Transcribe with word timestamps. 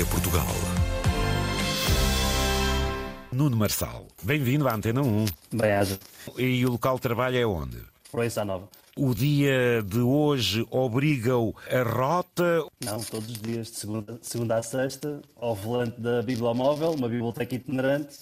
Biblioteca 0.00 0.06
Portugal. 0.06 0.46
Nuno 3.32 3.56
Marçal, 3.56 4.06
bem-vindo 4.22 4.66
à 4.66 4.74
Antena 4.74 5.02
1. 5.02 5.26
Bem, 5.52 5.72
haja. 5.72 5.98
E 6.38 6.64
o 6.64 6.70
local 6.70 6.96
de 6.96 7.02
trabalho 7.02 7.36
é 7.36 7.46
onde? 7.46 7.78
Proença 8.10 8.44
Nova. 8.44 8.68
O 8.96 9.14
dia 9.14 9.82
de 9.82 10.00
hoje 10.00 10.66
obriga-o 10.70 11.54
a 11.70 11.82
rota? 11.82 12.64
Não, 12.84 13.00
todos 13.00 13.30
os 13.30 13.40
dias, 13.40 13.70
de 13.70 13.76
segunda, 13.76 14.18
segunda 14.22 14.56
a 14.56 14.62
sexta, 14.62 15.20
ao 15.36 15.54
volante 15.54 16.00
da 16.00 16.22
Bibliomóvel, 16.22 16.92
uma 16.92 17.08
biblioteca 17.08 17.54
itinerante, 17.54 18.18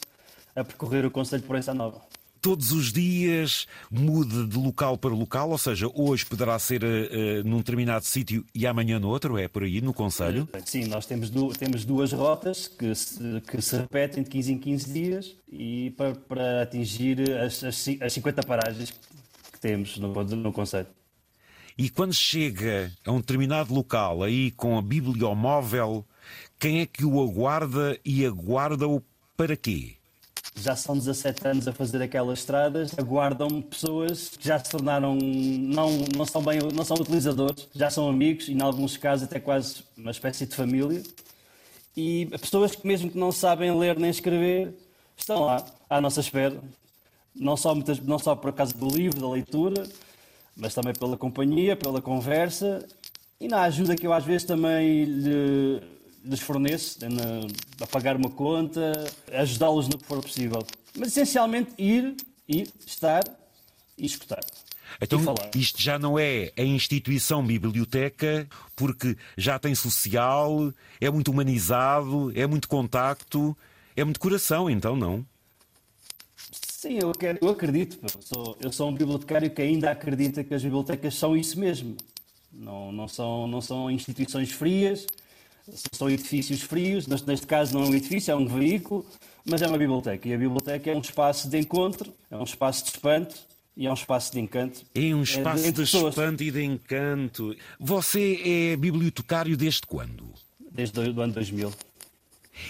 a 0.55 0.65
percorrer 0.65 1.06
o 1.06 1.10
Conselho 1.10 1.42
de 1.42 1.48
Proença 1.48 1.73
Nova. 1.73 2.01
Todos 2.41 2.73
os 2.73 2.93
dias 2.93 3.66
muda 3.91 4.46
de 4.46 4.57
local 4.57 4.96
para 4.96 5.11
local, 5.11 5.50
ou 5.50 5.59
seja, 5.59 5.88
hoje 5.95 6.25
poderá 6.25 6.59
ser 6.59 6.84
uh, 6.84 6.88
num 7.45 7.59
determinado 7.59 8.05
sítio 8.05 8.45
e 8.55 8.66
amanhã 8.66 8.98
no 8.98 9.09
outro, 9.09 9.37
é 9.37 9.48
por 9.48 9.62
aí, 9.62 9.80
no 9.80 9.92
Conselho? 9.92 10.48
Sim, 10.64 10.87
nós 10.87 11.06
temos, 11.06 11.30
du 11.30 11.48
temos 11.48 11.84
duas 11.84 12.12
rotas 12.12 12.69
que 12.69 12.95
se, 12.95 13.41
que 13.47 13.61
se 13.61 13.77
repetem 13.77 14.23
de 14.23 14.30
15 14.30 14.52
em 14.52 14.59
15 14.59 14.92
dias 14.92 15.37
e 15.51 15.91
para, 15.97 16.14
para 16.14 16.62
atingir 16.62 17.30
as, 17.38 17.64
as, 17.64 17.88
as 18.01 18.12
50 18.12 18.42
paragens 18.42 18.95
que 19.52 19.61
temos 19.61 19.98
no, 19.98 20.12
no 20.12 20.52
Conselho. 20.52 20.89
E 21.77 21.89
quando 21.89 22.12
chega 22.12 22.92
a 23.05 23.12
um 23.12 23.20
determinado 23.20 23.73
local, 23.73 24.25
aí 24.25 24.50
com 24.50 24.77
a 24.77 24.83
bibliomóvel, 24.83 26.05
quem 26.59 26.80
é 26.80 26.86
que 26.86 27.05
o 27.05 27.23
aguarda 27.23 27.97
e 28.05 28.27
aguarda-o 28.27 29.00
para 29.36 29.56
quê? 29.56 29.98
Já 30.62 30.77
são 30.77 30.97
17 30.97 31.48
anos 31.48 31.69
a 31.69 31.73
fazer 31.73 32.03
aquelas 32.03 32.41
estradas, 32.41 32.93
aguardam 32.98 33.62
pessoas 33.62 34.30
que 34.30 34.47
já 34.47 34.59
se 34.59 34.71
tornaram, 34.71 35.17
não, 35.17 35.91
não, 36.17 36.25
são 36.25 36.43
bem, 36.43 36.59
não 36.75 36.84
são 36.84 36.97
utilizadores, 36.97 37.69
já 37.75 37.91
são 37.91 38.09
amigos 38.09 38.48
e, 38.48 38.53
em 38.53 38.62
alguns 38.62 38.97
casos, 38.97 39.25
até 39.27 39.41
quase 39.41 39.83
uma 39.97 40.11
espécie 40.11 40.47
de 40.47 40.55
família. 40.55 41.03
E 41.97 42.27
pessoas 42.27 42.75
que, 42.75 42.87
mesmo 42.87 43.11
que 43.11 43.19
não 43.19 43.33
sabem 43.33 43.77
ler 43.77 43.98
nem 43.98 44.11
escrever, 44.11 44.75
estão 45.17 45.45
lá, 45.45 45.65
à 45.89 46.00
nossa 46.00 46.20
espera. 46.20 46.61
Não 47.34 47.56
só, 47.56 47.75
muitas, 47.75 48.00
não 48.00 48.19
só 48.19 48.34
por 48.34 48.53
causa 48.53 48.75
do 48.75 48.89
livro, 48.89 49.20
da 49.20 49.28
leitura, 49.28 49.87
mas 50.56 50.75
também 50.75 50.93
pela 50.93 51.17
companhia, 51.17 51.77
pela 51.77 52.03
conversa 52.03 52.84
e 53.41 53.47
na 53.47 53.62
ajuda 53.62 53.95
que 53.95 54.06
eu 54.06 54.12
às 54.12 54.25
vezes 54.25 54.45
também 54.45 55.05
lhe 55.05 55.81
lhes 56.29 56.41
forneço, 56.41 56.98
a 57.81 57.87
pagar 57.87 58.17
uma 58.17 58.31
conta, 58.31 58.93
ajudá-los 59.33 59.89
no 59.89 59.98
que 59.98 60.05
for 60.05 60.21
possível. 60.21 60.65
Mas 60.97 61.09
essencialmente 61.09 61.73
ir, 61.79 62.15
ir, 62.47 62.69
estar 62.87 63.25
e 63.97 64.05
escutar. 64.05 64.41
Então, 65.01 65.23
isto 65.55 65.81
já 65.81 65.99
não 65.99 66.19
é 66.19 66.53
a 66.56 66.62
instituição 66.62 67.45
biblioteca, 67.45 68.49
porque 68.75 69.17
já 69.37 69.59
tem 69.59 69.75
social, 69.75 70.73
é 71.01 71.11
muito 71.11 71.31
humanizado, 71.31 72.33
é 72.34 72.47
muito 72.47 72.69
contacto, 72.69 73.56
é 73.97 74.03
muito 74.03 74.19
coração, 74.19 74.69
então 74.69 74.97
não? 74.97 75.25
Sim, 76.53 76.99
eu, 77.01 77.12
quero, 77.12 77.39
eu 77.43 77.49
acredito. 77.49 77.99
Eu 78.03 78.23
sou, 78.23 78.56
eu 78.61 78.73
sou 78.73 78.89
um 78.89 78.95
bibliotecário 78.95 79.51
que 79.51 79.61
ainda 79.61 79.91
acredita 79.91 80.45
que 80.45 80.55
as 80.55 80.62
bibliotecas 80.62 81.15
são 81.15 81.37
isso 81.37 81.59
mesmo. 81.59 81.97
Não, 82.53 82.91
não, 82.91 83.06
são, 83.06 83.47
não 83.47 83.61
são 83.61 83.91
instituições 83.91 84.51
frias, 84.53 85.06
são 85.92 86.08
edifícios 86.08 86.62
frios, 86.62 87.06
neste 87.06 87.47
caso 87.47 87.74
não 87.74 87.84
é 87.84 87.88
um 87.88 87.94
edifício, 87.94 88.33
é 88.33 88.34
um 88.34 88.47
veículo, 88.47 89.05
mas 89.44 89.62
é 89.62 89.66
uma 89.66 89.78
biblioteca. 89.78 90.28
E 90.28 90.34
a 90.34 90.38
biblioteca 90.38 90.91
é 90.91 90.97
um 90.97 91.00
espaço 91.00 91.48
de 91.48 91.58
encontro, 91.58 92.12
é 92.30 92.36
um 92.36 92.44
espaço 92.44 92.84
de 92.84 92.91
espanto 92.91 93.34
e 93.77 93.86
é 93.86 93.91
um 93.91 93.94
espaço 93.94 94.33
de 94.33 94.41
encanto. 94.41 94.80
É 94.94 95.14
um 95.14 95.22
espaço 95.22 95.64
é 95.64 95.70
de, 95.70 95.84
de 95.84 95.97
espanto 95.97 96.42
e 96.42 96.50
de 96.50 96.64
encanto. 96.64 97.56
Você 97.78 98.41
é 98.44 98.77
bibliotecário 98.77 99.56
desde 99.56 99.83
quando? 99.83 100.33
Desde 100.70 100.98
o 100.98 101.20
ano 101.20 101.33
2000. 101.33 101.72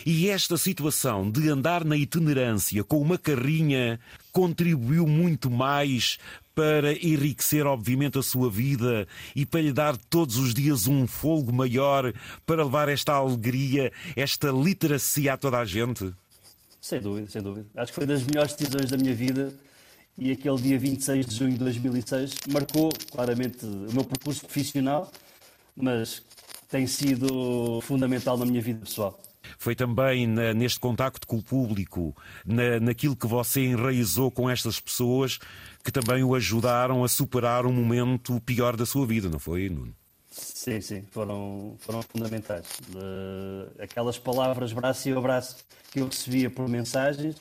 E 0.05 0.29
esta 0.29 0.57
situação 0.57 1.31
de 1.31 1.49
andar 1.49 1.85
na 1.85 1.97
itinerância 1.97 2.83
com 2.85 3.01
uma 3.01 3.19
carrinha 3.19 3.99
contribuiu 4.33 5.07
muito 5.07 5.51
mais 5.51 6.19
para 6.55 6.93
enriquecer, 6.93 7.67
obviamente, 7.67 8.19
a 8.19 8.23
sua 8.23 8.51
vida 8.51 9.07
e 9.35 9.47
para 9.47 9.61
lhe 9.61 9.73
dar 9.73 9.97
todos 9.97 10.37
os 10.37 10.53
dias 10.53 10.89
um 10.89 11.07
fogo 11.07 11.53
maior 11.53 12.13
para 12.45 12.65
levar 12.65 12.89
esta 12.89 13.13
alegria, 13.13 13.93
esta 14.17 14.51
literacia 14.51 15.35
a 15.35 15.37
toda 15.37 15.59
a 15.59 15.65
gente? 15.65 16.13
Sem 16.81 17.01
dúvida, 17.01 17.31
sem 17.31 17.43
dúvida. 17.43 17.67
Acho 17.77 17.93
que 17.93 17.97
foi 17.97 18.07
das 18.07 18.25
melhores 18.25 18.55
decisões 18.55 18.91
da 18.91 18.97
minha 18.97 19.15
vida 19.15 19.55
e 20.17 20.33
aquele 20.33 20.57
dia 20.57 20.79
26 20.79 21.27
de 21.27 21.37
junho 21.37 21.53
de 21.53 21.59
2006 21.59 22.35
marcou 22.49 22.91
claramente 23.13 23.65
o 23.65 23.93
meu 23.93 24.05
percurso 24.05 24.41
profissional, 24.41 25.13
mas 25.77 26.23
tem 26.69 26.89
sido 26.89 27.81
fundamental 27.83 28.37
na 28.37 28.45
minha 28.45 28.61
vida 28.61 28.81
pessoal. 28.85 29.17
Foi 29.57 29.75
também 29.75 30.27
na, 30.27 30.53
neste 30.53 30.81
contacto 30.81 31.27
com 31.27 31.37
o 31.39 31.43
público, 31.43 32.17
na, 32.45 32.81
naquilo 32.81 33.17
que 33.17 33.27
você 33.27 33.65
enraizou 33.65 34.31
com 34.31 34.51
estas 34.51 34.81
pessoas, 34.81 35.39
que 35.85 35.93
também 35.93 36.23
o 36.23 36.35
ajudaram 36.35 37.05
a 37.05 37.09
superar 37.09 37.65
um 37.67 37.73
momento 37.73 38.41
pior 38.41 38.77
da 38.77 38.85
sua 38.85 39.07
vida, 39.07 39.29
não 39.29 39.39
foi, 39.39 39.69
Nuno? 39.69 39.95
Sim, 40.31 40.81
sim, 40.81 41.03
foram, 41.11 41.75
foram 41.79 42.03
fundamentais. 42.03 42.67
De, 42.89 43.83
aquelas 43.83 44.19
palavras 44.19 44.73
braço 44.73 45.17
a 45.17 45.21
braço 45.21 45.57
que 45.91 46.01
eu 46.01 46.07
recebia 46.07 46.51
por 46.51 46.69
mensagens, 46.69 47.37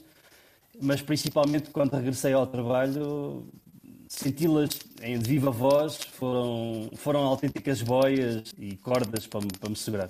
mas 0.81 1.01
principalmente 1.01 1.69
quando 1.69 1.93
regressei 1.93 2.33
ao 2.33 2.47
trabalho, 2.47 3.47
senti-las 4.07 4.69
em 5.01 5.19
viva 5.19 5.51
voz 5.51 5.97
foram, 5.97 6.89
foram 6.95 7.21
autênticas 7.21 7.81
boias 7.81 8.53
e 8.57 8.75
cordas 8.77 9.27
para, 9.27 9.45
para 9.59 9.69
me 9.69 9.75
segurar. 9.75 10.09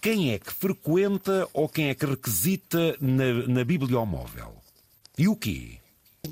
Quem 0.00 0.32
é 0.32 0.38
que 0.38 0.52
frequenta 0.52 1.46
ou 1.52 1.68
quem 1.68 1.88
é 1.90 1.94
que 1.94 2.06
requisita 2.06 2.96
na, 3.00 3.46
na 3.46 3.64
bibliomóvel? 3.64 4.54
E 5.18 5.28
o 5.28 5.36
quê? 5.36 5.78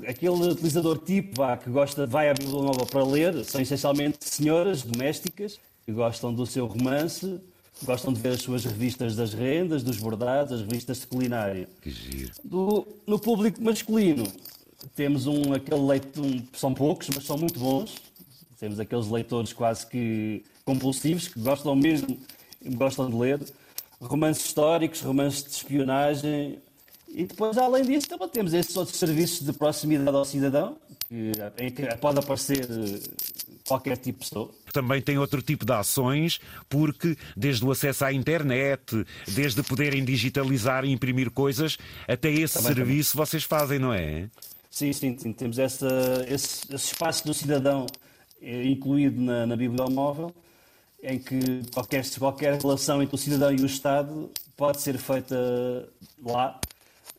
Aquele 0.07 0.49
utilizador 0.49 0.97
tipo 0.97 1.35
vá, 1.37 1.55
que 1.55 1.69
gosta, 1.69 2.07
vai 2.07 2.29
à 2.29 2.33
Bibliomóvel 2.33 2.85
para 2.87 3.03
ler 3.03 3.45
são 3.45 3.61
essencialmente 3.61 4.17
senhoras 4.21 4.81
domésticas 4.81 5.59
que 5.85 5.91
gostam 5.91 6.33
do 6.33 6.45
seu 6.45 6.65
romance, 6.65 7.39
gostam 7.83 8.11
de 8.11 8.19
ver 8.19 8.29
as 8.29 8.41
suas 8.41 8.65
revistas 8.65 9.15
das 9.15 9.33
rendas, 9.33 9.83
dos 9.83 9.97
bordados, 9.97 10.53
as 10.53 10.61
revistas 10.61 11.01
de 11.01 11.07
culinária. 11.07 11.67
Que 11.81 11.91
giro. 11.91 12.31
Do, 12.43 12.87
no 13.05 13.19
público 13.19 13.61
masculino 13.63 14.23
temos 14.95 15.27
um, 15.27 15.53
aquele 15.53 15.81
leitor, 15.81 16.25
um, 16.25 16.41
são 16.53 16.73
poucos, 16.73 17.09
mas 17.13 17.23
são 17.23 17.37
muito 17.37 17.59
bons. 17.59 17.95
Temos 18.59 18.79
aqueles 18.79 19.07
leitores 19.07 19.53
quase 19.53 19.85
que 19.85 20.43
compulsivos, 20.65 21.27
que 21.27 21.39
gostam 21.39 21.75
mesmo, 21.75 22.17
gostam 22.65 23.09
de 23.09 23.15
ler. 23.15 23.39
Romances 24.01 24.45
históricos, 24.45 25.01
romances 25.01 25.43
de 25.43 25.49
espionagem, 25.49 26.59
e 27.13 27.25
depois, 27.25 27.57
além 27.57 27.83
disso, 27.83 28.07
também 28.07 28.29
temos 28.29 28.53
esses 28.53 28.75
outros 28.77 28.97
serviços 28.97 29.45
de 29.45 29.51
proximidade 29.51 30.15
ao 30.15 30.25
cidadão, 30.25 30.77
que, 31.07 31.31
em 31.57 31.71
que 31.71 31.83
pode 31.95 32.19
aparecer 32.19 32.67
eh, 32.69 32.99
qualquer 33.67 33.97
tipo 33.97 34.19
de 34.19 34.29
pessoa. 34.29 34.51
Também 34.71 35.01
tem 35.01 35.17
outro 35.17 35.41
tipo 35.41 35.65
de 35.65 35.73
ações, 35.73 36.39
porque 36.69 37.17
desde 37.35 37.65
o 37.65 37.71
acesso 37.71 38.05
à 38.05 38.13
internet, 38.13 39.05
desde 39.27 39.63
poderem 39.63 40.05
digitalizar 40.05 40.85
e 40.85 40.91
imprimir 40.91 41.31
coisas, 41.31 41.77
até 42.07 42.31
esse 42.31 42.59
também, 42.59 42.75
serviço 42.75 43.13
também. 43.13 43.25
vocês 43.25 43.43
fazem, 43.43 43.79
não 43.79 43.91
é? 43.91 44.29
Sim, 44.69 44.93
sim, 44.93 45.17
sim. 45.17 45.33
temos 45.33 45.57
essa, 45.57 45.87
esse, 46.27 46.63
esse, 46.73 46.93
espaço 46.93 47.25
do 47.25 47.33
cidadão 47.33 47.87
eh, 48.39 48.65
incluído 48.65 49.19
na, 49.19 49.47
na 49.47 49.55
Bibliomóvel, 49.55 50.31
em 51.01 51.19
que 51.19 51.63
qualquer, 51.73 52.03
qualquer 52.17 52.59
relação 52.59 53.01
entre 53.01 53.15
o 53.15 53.17
cidadão 53.17 53.51
e 53.51 53.61
o 53.61 53.65
Estado 53.65 54.29
pode 54.55 54.81
ser 54.81 54.97
feita 54.97 55.87
lá 56.23 56.59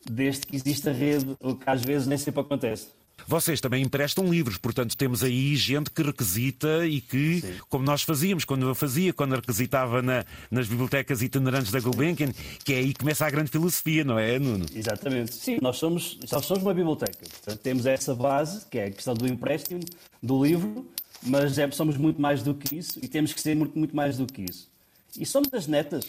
desde 0.09 0.45
que 0.47 0.55
existe 0.55 0.89
a 0.89 0.91
rede, 0.91 1.35
o 1.39 1.55
que 1.55 1.69
às 1.69 1.81
vezes 1.81 2.07
nem 2.07 2.17
sempre 2.17 2.41
acontece. 2.41 2.87
Vocês 3.27 3.61
também 3.61 3.83
emprestam 3.83 4.27
livros, 4.29 4.57
portanto 4.57 4.97
temos 4.97 5.23
aí 5.23 5.55
gente 5.55 5.91
que 5.91 6.01
requisita 6.01 6.85
e 6.85 6.99
que, 6.99 7.41
Sim. 7.41 7.53
como 7.69 7.85
nós 7.85 8.01
fazíamos, 8.01 8.45
quando 8.45 8.67
eu 8.67 8.75
fazia, 8.75 9.13
quando 9.13 9.35
requisitava 9.35 10.01
na, 10.01 10.25
nas 10.49 10.67
bibliotecas 10.67 11.21
itinerantes 11.21 11.71
da 11.71 11.79
Gulbenkian, 11.79 12.31
que 12.63 12.73
é 12.73 12.77
aí 12.77 12.93
que 12.93 12.99
começa 12.99 13.25
a 13.25 13.29
grande 13.29 13.51
filosofia, 13.51 14.03
não 14.03 14.17
é, 14.17 14.39
Nuno? 14.39 14.65
Exatamente. 14.73 15.35
Sim, 15.35 15.59
nós 15.61 15.77
somos, 15.77 16.19
nós 16.31 16.45
somos 16.45 16.63
uma 16.63 16.73
biblioteca. 16.73 17.19
Portanto, 17.19 17.59
temos 17.59 17.85
essa 17.85 18.15
base, 18.15 18.65
que 18.65 18.79
é 18.79 18.85
a 18.85 18.91
questão 18.91 19.13
do 19.13 19.27
empréstimo, 19.27 19.81
do 20.21 20.43
livro, 20.43 20.89
mas 21.23 21.57
é, 21.57 21.69
somos 21.71 21.97
muito 21.97 22.21
mais 22.21 22.43
do 22.43 22.53
que 22.53 22.75
isso 22.75 22.99
e 23.01 23.07
temos 23.07 23.33
que 23.33 23.41
ser 23.41 23.55
muito, 23.55 23.77
muito 23.77 23.95
mais 23.95 24.17
do 24.17 24.25
que 24.25 24.43
isso. 24.43 24.69
E 25.17 25.25
somos 25.25 25.53
as 25.53 25.67
netas 25.67 26.05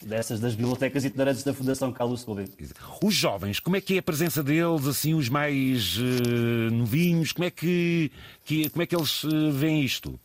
dessas 0.00 0.40
das 0.40 0.54
bibliotecas 0.54 1.04
itinerantes 1.04 1.44
da 1.44 1.54
Fundação 1.54 1.92
Carlos 1.92 2.24
Gulbenkian. 2.24 2.68
Os 3.02 3.14
jovens, 3.14 3.60
como 3.60 3.76
é 3.76 3.80
que 3.80 3.94
é 3.94 3.98
a 3.98 4.02
presença 4.02 4.42
deles, 4.42 4.86
assim, 4.86 5.14
os 5.14 5.28
mais 5.28 5.96
uh, 5.96 6.70
novinhos, 6.72 7.32
como 7.32 7.44
é 7.44 7.50
que, 7.50 8.10
que, 8.44 8.68
como 8.70 8.82
é 8.82 8.86
que 8.86 8.96
eles 8.96 9.22
uh, 9.24 9.52
veem 9.52 9.82
isto? 9.82 10.18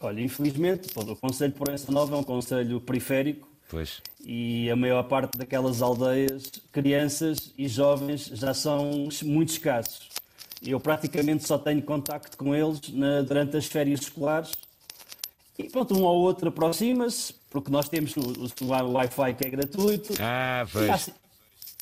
Olha, 0.00 0.20
infelizmente, 0.20 0.88
o 0.94 1.16
Conselho 1.16 1.52
de 1.52 1.58
Proença 1.58 1.90
Nova 1.90 2.16
é 2.16 2.18
um 2.18 2.22
conselho 2.22 2.80
periférico 2.80 3.48
pois. 3.70 4.02
e 4.22 4.70
a 4.70 4.76
maior 4.76 5.02
parte 5.04 5.38
daquelas 5.38 5.80
aldeias, 5.80 6.50
crianças 6.70 7.52
e 7.56 7.66
jovens 7.66 8.26
já 8.26 8.52
são 8.52 9.08
muito 9.22 9.50
escassos. 9.50 10.10
Eu 10.62 10.80
praticamente 10.80 11.46
só 11.46 11.58
tenho 11.58 11.82
contacto 11.82 12.36
com 12.36 12.54
eles 12.54 12.80
na, 12.92 13.22
durante 13.22 13.56
as 13.56 13.66
férias 13.66 14.00
escolares 14.00 14.52
e 15.58 15.64
pronto, 15.64 15.96
um 15.96 16.02
ou 16.02 16.18
outro 16.18 16.48
aproxima-se, 16.48 17.34
porque 17.48 17.70
nós 17.70 17.88
temos 17.88 18.14
o, 18.16 18.20
o 18.20 18.92
Wi-Fi 18.92 19.34
que 19.34 19.46
é 19.46 19.50
gratuito. 19.50 20.14
Ah, 20.20 20.66
pois. 20.70 21.10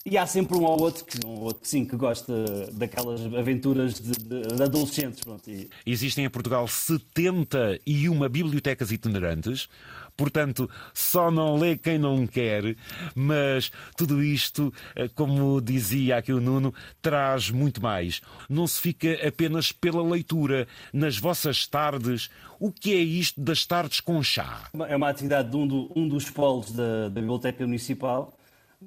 E 0.06 0.18
há 0.18 0.26
sempre 0.26 0.58
um 0.58 0.64
ou 0.64 0.82
outro 0.82 1.02
que, 1.02 1.26
um 1.26 1.40
outro, 1.40 1.66
sim, 1.66 1.86
que 1.86 1.96
gosta 1.96 2.34
daquelas 2.72 3.22
aventuras 3.34 3.94
de, 3.94 4.12
de, 4.12 4.42
de 4.54 4.62
adolescentes. 4.62 5.20
Pronto, 5.20 5.50
e... 5.50 5.70
Existem 5.86 6.26
em 6.26 6.28
Portugal 6.28 6.68
71 6.68 8.28
bibliotecas 8.28 8.92
itinerantes. 8.92 9.66
Portanto, 10.14 10.68
só 10.92 11.30
não 11.30 11.56
lê 11.56 11.76
quem 11.78 11.98
não 11.98 12.26
quer, 12.26 12.76
mas 13.14 13.72
tudo 13.96 14.22
isto, 14.22 14.72
eh, 14.94 15.08
como 15.08 15.60
dizia 15.60 16.18
aqui 16.18 16.32
o 16.32 16.40
Nuno, 16.40 16.72
traz 17.02 17.50
muito 17.50 17.82
mais. 17.82 18.20
Não 18.48 18.66
se 18.66 18.80
fica 18.80 19.26
apenas 19.26 19.72
pela 19.72 20.02
leitura. 20.02 20.68
Nas 20.92 21.18
vossas 21.18 21.66
tardes, 21.66 22.30
o 22.60 22.70
que 22.70 22.92
é 22.92 23.00
isto 23.00 23.40
das 23.40 23.64
tardes 23.64 24.00
com 24.00 24.22
chá? 24.22 24.68
É 24.86 24.94
uma 24.94 25.08
atividade 25.08 25.50
de 25.50 25.56
um, 25.56 25.66
do, 25.66 25.90
um 25.96 26.06
dos 26.06 26.30
polos 26.30 26.70
da, 26.70 27.08
da 27.08 27.20
Biblioteca 27.20 27.66
Municipal 27.66 28.38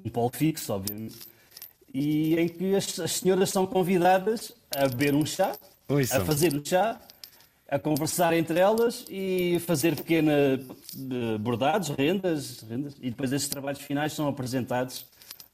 um 0.04 0.10
polo 0.10 0.30
fixo, 0.30 0.72
obviamente, 0.72 1.18
e 1.92 2.38
em 2.38 2.48
que 2.48 2.74
as, 2.74 2.98
as 2.98 3.12
senhoras 3.12 3.50
são 3.50 3.66
convidadas 3.66 4.52
a 4.74 4.86
beber 4.88 5.14
um 5.14 5.24
chá, 5.24 5.56
a 6.12 6.20
fazer 6.24 6.54
um 6.54 6.64
chá, 6.64 7.00
a 7.68 7.78
conversar 7.78 8.32
entre 8.32 8.58
elas 8.58 9.04
e 9.08 9.58
fazer 9.66 9.94
pequenas 9.94 10.60
eh, 10.60 11.38
bordados, 11.38 11.90
rendas, 11.90 12.64
rendas, 12.68 12.94
e 13.00 13.10
depois 13.10 13.32
esses 13.32 13.48
trabalhos 13.48 13.80
finais 13.80 14.12
são 14.12 14.26
apresentados, 14.26 15.04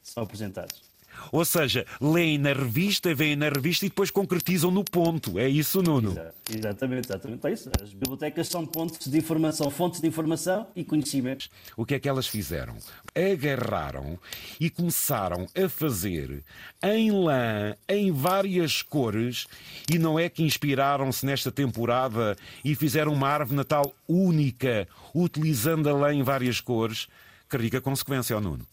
são 0.01 0.23
apresentados. 0.23 0.81
Ou 1.31 1.43
seja, 1.45 1.85
leem 1.99 2.37
na 2.37 2.53
revista, 2.53 3.13
veem 3.13 3.35
na 3.35 3.49
revista 3.49 3.85
e 3.85 3.89
depois 3.89 4.11
concretizam 4.11 4.71
no 4.71 4.83
ponto. 4.83 5.39
É 5.39 5.47
isso, 5.47 5.81
Nuno? 5.81 6.15
Exatamente, 6.49 7.07
exatamente. 7.07 7.47
É 7.47 7.51
isso. 7.51 7.69
As 7.81 7.93
bibliotecas 7.93 8.47
são 8.47 8.65
pontos 8.65 9.07
de 9.07 9.17
informação, 9.17 9.69
fontes 9.69 10.01
de 10.01 10.07
informação 10.07 10.67
e 10.75 10.83
conhecimento. 10.83 11.49
O 11.75 11.85
que 11.85 11.95
é 11.95 11.99
que 11.99 12.07
elas 12.07 12.27
fizeram? 12.27 12.75
Agarraram 13.15 14.19
e 14.59 14.69
começaram 14.69 15.47
a 15.55 15.69
fazer 15.69 16.43
em 16.83 17.11
lã, 17.11 17.75
em 17.87 18.11
várias 18.11 18.81
cores, 18.81 19.47
e 19.91 19.97
não 19.97 20.19
é 20.19 20.29
que 20.29 20.43
inspiraram-se 20.43 21.25
nesta 21.25 21.51
temporada 21.51 22.35
e 22.63 22.75
fizeram 22.75 23.13
uma 23.13 23.27
árvore 23.27 23.57
natal 23.57 23.93
única, 24.07 24.87
utilizando 25.13 25.89
a 25.89 25.93
lã 25.93 26.13
em 26.13 26.23
várias 26.23 26.61
cores. 26.61 27.07
Que 27.49 27.57
rica 27.57 27.79
consequência, 27.79 28.35
ó 28.35 28.41
Nuno. 28.41 28.65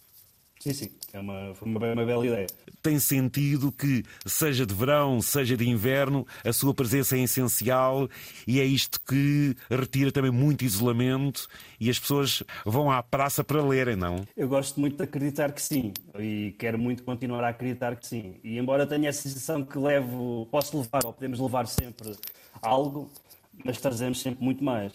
Sim, 0.62 0.73
sim, 0.75 0.91
é 1.12 1.19
uma, 1.19 1.53
foi 1.56 1.69
uma, 1.69 1.93
uma 1.93 2.06
bela 2.06 2.25
ideia. 2.25 2.47
Tem 2.81 2.97
sentido 3.00 3.73
que, 3.73 4.05
seja 4.25 4.64
de 4.64 4.73
verão, 4.73 5.20
seja 5.20 5.56
de 5.56 5.69
inverno, 5.69 6.25
a 6.44 6.53
sua 6.53 6.73
presença 6.73 7.17
é 7.17 7.20
essencial 7.20 8.09
e 8.47 8.61
é 8.61 8.64
isto 8.64 9.00
que 9.00 9.56
retira 9.69 10.12
também 10.12 10.31
muito 10.31 10.64
isolamento 10.64 11.49
e 11.81 11.91
as 11.91 11.99
pessoas 11.99 12.44
vão 12.64 12.93
à 12.93 13.03
praça 13.03 13.43
para 13.43 13.61
lerem, 13.61 13.97
não? 13.97 14.25
Eu 14.37 14.47
gosto 14.47 14.79
muito 14.79 14.99
de 14.99 15.03
acreditar 15.03 15.50
que 15.50 15.61
sim 15.61 15.93
e 16.17 16.55
quero 16.56 16.79
muito 16.79 17.03
continuar 17.03 17.43
a 17.43 17.49
acreditar 17.49 17.97
que 17.97 18.06
sim. 18.06 18.37
E 18.44 18.56
embora 18.56 18.87
tenha 18.87 19.11
a 19.11 19.12
sensação 19.12 19.64
que 19.64 19.76
levo, 19.76 20.47
posso 20.49 20.79
levar 20.79 21.05
ou 21.05 21.12
podemos 21.12 21.41
levar 21.41 21.67
sempre 21.67 22.14
algo, 22.62 23.11
mas 23.64 23.81
trazemos 23.81 24.20
sempre 24.20 24.44
muito 24.44 24.62
mais. 24.62 24.93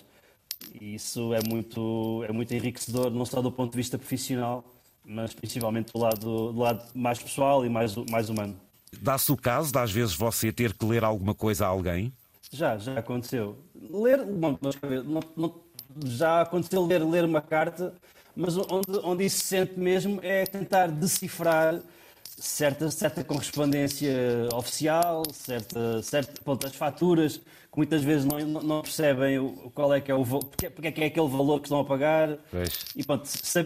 E 0.79 0.95
isso 0.95 1.33
é 1.33 1.39
muito, 1.45 2.23
é 2.23 2.31
muito 2.31 2.53
enriquecedor, 2.53 3.11
não 3.11 3.25
só 3.25 3.41
do 3.41 3.51
ponto 3.51 3.71
de 3.71 3.77
vista 3.77 3.97
profissional, 3.97 4.76
mas 5.07 5.33
principalmente 5.33 5.91
do 5.93 5.99
lado, 5.99 6.51
do 6.51 6.59
lado 6.59 6.83
mais 6.93 7.17
pessoal 7.17 7.65
e 7.65 7.69
mais, 7.69 7.95
mais 8.09 8.29
humano. 8.29 8.55
Dá-se 9.01 9.31
o 9.31 9.37
caso 9.37 9.71
de 9.71 9.79
às 9.79 9.91
vezes 9.91 10.13
você 10.13 10.51
ter 10.51 10.73
que 10.73 10.85
ler 10.85 11.03
alguma 11.03 11.33
coisa 11.33 11.65
a 11.65 11.69
alguém? 11.69 12.11
Já, 12.51 12.77
já 12.77 12.99
aconteceu. 12.99 13.57
Ler, 13.75 14.17
não, 14.25 14.57
não, 14.61 15.21
não, 15.35 15.53
já 16.05 16.41
aconteceu 16.41 16.85
ler, 16.85 17.03
ler 17.03 17.25
uma 17.25 17.41
carta, 17.41 17.93
mas 18.35 18.57
onde, 18.57 18.99
onde 19.03 19.25
isso 19.25 19.39
se 19.39 19.45
sente 19.45 19.79
mesmo 19.79 20.19
é 20.21 20.45
tentar 20.45 20.87
decifrar 20.87 21.81
certa, 22.37 22.89
certa 22.91 23.23
correspondência 23.23 24.13
oficial, 24.53 25.23
certa, 25.33 26.01
certa, 26.03 26.41
ponto, 26.43 26.65
as 26.67 26.75
faturas, 26.75 27.37
que 27.37 27.77
muitas 27.77 28.03
vezes 28.03 28.25
não, 28.25 28.39
não 28.39 28.81
percebem 28.81 29.55
qual 29.73 29.93
é 29.93 29.99
que 29.99 30.11
é 30.11 30.15
o 30.15 30.23
porque, 30.23 30.69
porque 30.69 30.87
é 30.87 30.91
que 30.91 31.03
é 31.03 31.05
aquele 31.07 31.27
valor 31.27 31.59
que 31.59 31.65
estão 31.65 31.79
a 31.79 31.85
pagar 31.85 32.37
pois. 32.51 32.85
e 32.95 33.03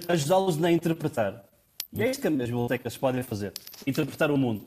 ajudá-los 0.07 0.63
a 0.63 0.71
interpretar. 0.71 1.43
E 1.93 2.01
é 2.01 2.09
isso 2.09 2.21
que 2.21 2.27
as 2.27 2.33
bibliotecas 2.33 2.95
podem 2.95 3.21
fazer, 3.21 3.51
interpretar 3.85 4.31
o 4.31 4.37
mundo. 4.37 4.63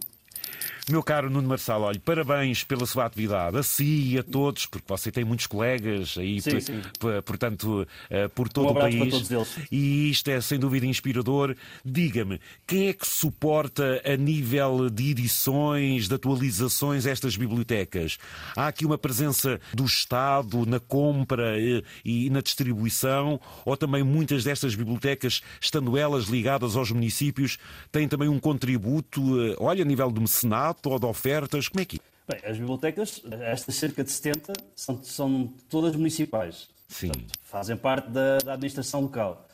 Meu 0.91 1.03
caro 1.03 1.31
Nuno 1.31 1.49
Marçal, 1.49 1.81
olha, 1.81 1.99
parabéns 1.99 2.63
pela 2.63 2.85
sua 2.85 3.07
atividade, 3.07 3.57
a 3.57 3.63
si 3.63 4.13
e 4.13 4.19
a 4.19 4.23
todos, 4.23 4.67
porque 4.67 4.85
você 4.87 5.11
tem 5.11 5.25
muitos 5.25 5.47
colegas 5.47 6.17
aí, 6.19 6.43
sim, 6.43 6.61
sim. 6.61 6.83
portanto, 7.25 7.89
eh, 8.11 8.29
por 8.29 8.51
todo 8.51 8.69
um 8.69 8.73
o 8.73 8.75
país. 8.75 9.31
E 9.73 10.11
isto 10.11 10.29
é 10.29 10.39
sem 10.43 10.59
dúvida 10.59 10.85
inspirador. 10.85 11.57
Diga-me, 11.83 12.39
quem 12.67 12.89
é 12.89 12.93
que 12.93 13.07
suporta 13.07 14.03
a 14.05 14.15
nível 14.15 14.91
de 14.91 15.13
edições, 15.13 16.07
de 16.07 16.15
atualizações 16.15 17.07
estas 17.07 17.35
bibliotecas? 17.35 18.19
Há 18.55 18.67
aqui 18.67 18.85
uma 18.85 18.99
presença 18.99 19.59
do 19.73 19.87
Estado 19.87 20.67
na 20.67 20.81
compra 20.81 21.59
eh, 21.59 21.83
e 22.05 22.29
na 22.29 22.43
distribuição, 22.43 23.41
ou 23.65 23.75
também 23.75 24.03
muitas 24.03 24.45
destas 24.45 24.75
bibliotecas, 24.75 25.41
estando 25.59 25.97
elas 25.97 26.25
ligadas 26.25 26.77
aos 26.77 26.91
municípios, 26.91 27.57
têm 27.91 28.07
também 28.07 28.29
um 28.29 28.39
contributo, 28.39 29.41
eh, 29.41 29.57
olha, 29.59 29.83
a 29.83 29.87
nível 29.87 30.13
de 30.13 30.21
mecenato, 30.21 30.74
ou 30.85 30.99
de 30.99 31.07
ofertas? 31.07 31.69
Como 31.69 31.81
é 31.81 31.85
que 31.85 31.97
é? 31.97 32.15
Bem, 32.27 32.51
as 32.51 32.57
bibliotecas, 32.57 33.23
estas 33.43 33.75
cerca 33.75 34.03
de 34.03 34.11
70, 34.11 34.53
são, 34.75 35.03
são 35.03 35.53
todas 35.69 35.95
municipais. 35.95 36.69
Sim. 36.89 37.09
Portanto, 37.09 37.39
fazem 37.43 37.77
parte 37.77 38.09
da, 38.11 38.39
da, 38.39 38.53
administração 38.55 39.03
local. 39.03 39.47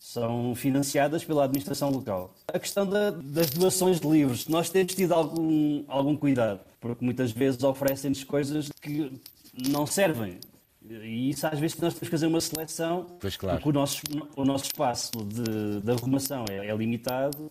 São 0.00 0.54
financiadas 0.54 1.22
pela 1.24 1.44
administração 1.44 1.90
local. 1.90 2.34
A 2.48 2.58
questão 2.58 2.86
da, 2.86 3.10
das 3.10 3.50
doações 3.50 4.00
de 4.00 4.08
livros, 4.08 4.48
nós 4.48 4.70
temos 4.70 4.94
tido 4.94 5.12
algum, 5.12 5.84
algum 5.86 6.16
cuidado, 6.16 6.60
porque 6.80 7.04
muitas 7.04 7.30
vezes 7.30 7.62
oferecem-nos 7.62 8.24
coisas 8.24 8.70
que 8.80 9.12
não 9.68 9.86
servem. 9.86 10.38
E 10.88 11.30
isso 11.30 11.46
às 11.46 11.58
vezes 11.58 11.76
nós 11.78 11.94
temos 11.94 12.08
que 12.08 12.10
fazer 12.10 12.26
uma 12.26 12.40
seleção, 12.40 13.06
pois 13.20 13.36
claro. 13.36 13.56
porque 13.56 13.68
o 13.68 13.72
nosso, 13.72 14.02
o 14.36 14.44
nosso 14.44 14.64
espaço 14.64 15.12
de, 15.24 15.80
de 15.80 15.90
arrumação 15.90 16.44
é, 16.48 16.66
é 16.66 16.76
limitado 16.76 17.50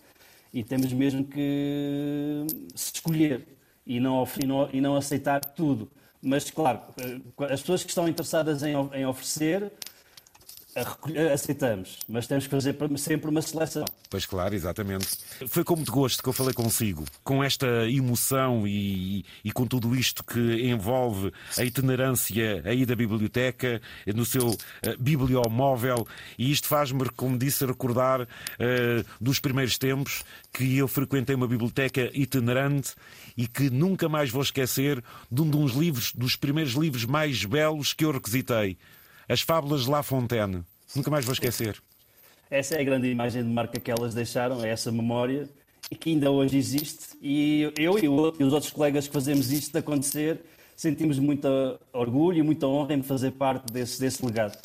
e 0.54 0.62
temos 0.62 0.92
mesmo 0.92 1.24
que 1.24 2.46
escolher 2.72 3.44
e 3.84 3.98
não, 3.98 4.26
e 4.40 4.46
não, 4.46 4.70
e 4.72 4.80
não 4.80 4.94
aceitar 4.94 5.40
tudo. 5.44 5.90
Mas, 6.22 6.48
claro, 6.48 6.80
eh, 6.96 7.20
as 7.52 7.60
pessoas 7.60 7.82
que 7.82 7.90
estão 7.90 8.08
interessadas 8.08 8.62
em, 8.62 8.72
em 8.94 9.04
oferecer 9.04 9.72
aceitamos, 11.32 11.98
mas 12.08 12.26
temos 12.26 12.44
que 12.44 12.50
fazer 12.50 12.76
sempre 12.96 13.30
uma 13.30 13.40
seleção. 13.42 13.84
Pois 14.10 14.26
claro, 14.26 14.54
exatamente. 14.54 15.08
Foi 15.46 15.62
com 15.64 15.76
muito 15.76 15.92
gosto 15.92 16.22
que 16.22 16.28
eu 16.28 16.32
falei 16.32 16.52
consigo, 16.52 17.04
com 17.22 17.42
esta 17.42 17.66
emoção 17.88 18.66
e, 18.66 19.24
e 19.44 19.52
com 19.52 19.66
tudo 19.66 19.94
isto 19.94 20.24
que 20.24 20.68
envolve 20.68 21.32
a 21.56 21.64
itinerância 21.64 22.62
aí 22.64 22.84
da 22.84 22.96
biblioteca, 22.96 23.80
no 24.14 24.24
seu 24.24 24.48
uh, 24.48 24.56
bibliomóvel, 24.98 26.06
e 26.38 26.50
isto 26.50 26.66
faz-me, 26.66 27.08
como 27.10 27.38
disse, 27.38 27.64
recordar 27.64 28.22
uh, 28.22 28.26
dos 29.20 29.38
primeiros 29.38 29.78
tempos 29.78 30.24
que 30.52 30.78
eu 30.78 30.88
frequentei 30.88 31.34
uma 31.34 31.48
biblioteca 31.48 32.10
itinerante 32.12 32.94
e 33.36 33.46
que 33.46 33.70
nunca 33.70 34.08
mais 34.08 34.30
vou 34.30 34.42
esquecer 34.42 35.02
de 35.30 35.42
um 35.42 35.48
dos 35.48 35.72
livros, 35.72 36.12
dos 36.12 36.36
primeiros 36.36 36.74
livros 36.74 37.04
mais 37.04 37.44
belos 37.44 37.92
que 37.92 38.04
eu 38.04 38.12
requisitei. 38.12 38.76
As 39.28 39.40
Fábulas 39.40 39.84
de 39.84 39.90
La 39.90 40.02
Fontaine. 40.02 40.64
Nunca 40.94 41.10
mais 41.10 41.24
vou 41.24 41.32
esquecer. 41.32 41.82
Essa 42.50 42.74
é 42.76 42.80
a 42.80 42.84
grande 42.84 43.08
imagem 43.08 43.42
de 43.42 43.48
marca 43.48 43.80
que 43.80 43.90
elas 43.90 44.14
deixaram, 44.14 44.62
é 44.62 44.68
essa 44.68 44.92
memória, 44.92 45.48
e 45.90 45.96
que 45.96 46.10
ainda 46.10 46.30
hoje 46.30 46.58
existe. 46.58 47.16
E 47.22 47.72
eu 47.76 47.98
e 47.98 48.08
os 48.08 48.52
outros 48.52 48.70
colegas 48.70 49.06
que 49.06 49.12
fazemos 49.12 49.50
isto 49.50 49.76
acontecer, 49.76 50.40
sentimos 50.76 51.18
muito 51.18 51.48
orgulho 51.92 52.38
e 52.38 52.42
muita 52.42 52.66
honra 52.66 52.94
em 52.94 53.02
fazer 53.02 53.30
parte 53.32 53.72
desse, 53.72 53.98
desse 53.98 54.24
legado. 54.24 54.58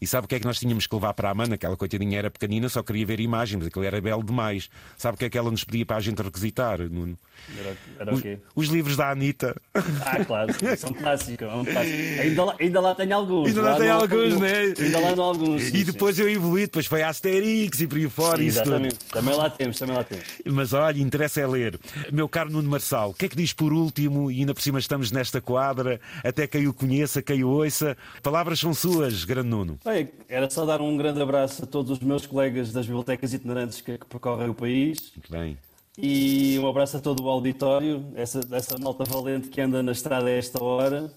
E 0.00 0.06
sabe 0.06 0.24
o 0.24 0.28
que 0.28 0.34
é 0.34 0.40
que 0.40 0.46
nós 0.46 0.58
tínhamos 0.58 0.86
que 0.86 0.94
levar 0.94 1.12
para 1.12 1.28
a 1.28 1.32
Amanda? 1.32 1.56
Aquela 1.56 1.76
coitadinha 1.76 2.18
era 2.18 2.30
pequenina, 2.30 2.68
só 2.68 2.82
queria 2.82 3.04
ver 3.04 3.20
imagens, 3.20 3.66
aquilo 3.66 3.84
era 3.84 4.00
belo 4.00 4.24
demais. 4.24 4.70
Sabe 4.96 5.16
o 5.16 5.18
que 5.18 5.26
é 5.26 5.30
que 5.30 5.36
ela 5.36 5.50
nos 5.50 5.62
pedia 5.62 5.84
para 5.84 5.96
a 5.96 6.00
gente 6.00 6.22
requisitar, 6.22 6.78
Nuno? 6.80 7.18
Era, 7.58 7.76
era 7.98 8.14
os, 8.14 8.22
os, 8.54 8.68
livros 8.68 8.96
da 8.96 9.10
Anitta. 9.10 9.54
Ah, 9.74 10.24
claro, 10.24 10.52
são 10.76 10.92
clássicos. 10.92 11.46
É 11.46 11.54
um 11.54 11.64
clássico. 11.64 12.20
Ainda, 12.22 12.44
lá, 12.44 12.56
ainda 12.58 12.80
lá 12.80 12.94
tem 12.94 13.12
alguns. 13.12 13.48
Ainda 13.48 13.62
lá, 13.62 13.70
lá 13.70 13.76
tem 13.76 13.90
alguns, 13.90 14.40
né? 14.40 14.74
Ainda 14.78 15.00
lá 15.00 15.16
não 15.16 15.24
alguns. 15.24 15.62
Sim, 15.62 15.76
e 15.76 15.84
depois 15.84 16.16
sim. 16.16 16.22
eu 16.22 16.28
evoluí, 16.30 16.62
depois 16.62 16.86
foi 16.86 17.02
a 17.02 17.08
Asterix 17.08 17.80
e 17.80 17.86
por 17.86 17.98
aí 17.98 18.08
fora. 18.08 18.38
Sim, 18.38 18.46
exatamente. 18.46 18.96
Também 19.06 19.34
lá 19.34 19.50
temos, 19.50 19.78
também 19.78 19.96
lá 19.96 20.04
temos. 20.04 20.24
Mas 20.44 20.72
olha, 20.72 21.00
interessa 21.00 21.40
é 21.40 21.46
ler. 21.46 21.78
Meu 22.12 22.28
caro 22.28 22.50
Nuno 22.50 22.68
Marçal, 22.68 23.10
o 23.10 23.14
que 23.14 23.26
é 23.26 23.28
que 23.28 23.36
diz 23.36 23.52
por 23.52 23.72
último, 23.72 24.30
e 24.30 24.40
ainda 24.40 24.54
por 24.54 24.62
cima 24.62 24.78
estamos 24.78 25.10
nesta 25.10 25.40
quadra, 25.40 26.00
até 26.24 26.46
quem 26.46 26.66
o 26.66 26.72
conheça, 26.72 27.22
quem 27.22 27.44
o 27.44 27.48
ouça. 27.48 27.96
Palavras 28.22 28.58
são 28.58 28.72
suas, 28.72 29.24
grande 29.24 29.48
Nuno. 29.48 29.78
Bem, 29.90 30.08
era 30.28 30.48
só 30.48 30.64
dar 30.64 30.80
um 30.80 30.96
grande 30.96 31.20
abraço 31.20 31.64
a 31.64 31.66
todos 31.66 31.90
os 31.90 31.98
meus 31.98 32.24
colegas 32.24 32.72
das 32.72 32.86
bibliotecas 32.86 33.34
itinerantes 33.34 33.80
que, 33.80 33.98
que 33.98 34.06
percorrem 34.06 34.48
o 34.48 34.54
país. 34.54 35.10
Muito 35.16 35.32
bem. 35.32 35.58
E 35.98 36.56
um 36.60 36.68
abraço 36.68 36.96
a 36.96 37.00
todo 37.00 37.24
o 37.24 37.28
auditório, 37.28 38.06
essa, 38.14 38.38
essa 38.52 38.78
malta 38.78 39.02
valente 39.02 39.48
que 39.48 39.60
anda 39.60 39.82
na 39.82 39.90
estrada 39.90 40.26
a 40.26 40.30
esta 40.30 40.62
hora. 40.62 41.12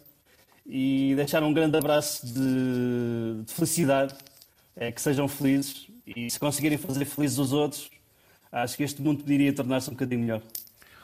E 0.66 1.14
deixar 1.16 1.44
um 1.44 1.54
grande 1.54 1.78
abraço 1.78 2.26
de, 2.26 3.44
de 3.46 3.54
felicidade 3.54 4.16
é 4.76 4.92
que 4.92 5.00
sejam 5.00 5.28
felizes 5.28 5.88
e 6.08 6.28
se 6.28 6.40
conseguirem 6.40 6.80
fazer 6.80 7.06
felizes 7.06 7.38
os 7.38 7.54
outros, 7.54 7.92
acho 8.52 8.76
que 8.76 8.82
este 8.82 9.04
mundo 9.04 9.20
poderia 9.20 9.54
tornar-se 9.54 9.88
um 9.88 9.94
bocadinho 9.94 10.22
melhor. 10.22 10.42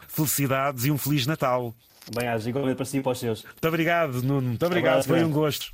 Felicidades 0.07 0.85
e 0.85 0.91
um 0.91 0.97
Feliz 0.97 1.27
Natal. 1.27 1.75
Bem, 2.15 2.27
acho 2.29 2.49
igualmente 2.49 2.77
para 2.77 2.85
si 2.85 2.97
e 2.97 3.01
para 3.03 3.11
os 3.11 3.19
seus. 3.19 3.43
Muito 3.43 3.67
obrigado, 3.67 4.23
Nuno. 4.23 4.47
Muito 4.47 4.65
obrigado. 4.65 4.93
Abraço, 4.93 5.09
Foi 5.09 5.23
um 5.23 5.29
gosto. 5.29 5.71